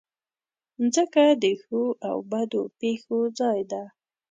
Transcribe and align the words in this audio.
مځکه 0.81 1.25
د 1.43 1.45
ښو 1.61 1.81
او 2.09 2.17
بدو 2.31 2.63
پېښو 2.79 3.17
ځای 3.39 3.59
ده. 3.71 3.83